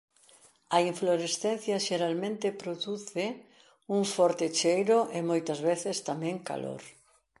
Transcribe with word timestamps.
A 0.75 0.77
inflorescencia 0.91 1.83
xeralmente 1.87 2.57
produce 2.61 3.25
un 3.95 4.01
forte 4.15 4.45
cheiro 4.59 4.97
e 5.17 5.19
moitas 5.29 5.59
veces 5.69 5.95
tamén 6.09 6.35
calor. 6.49 6.81